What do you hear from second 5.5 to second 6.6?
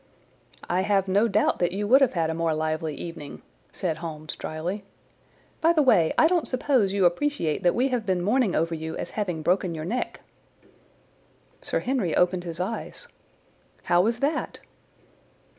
"By the way, I don't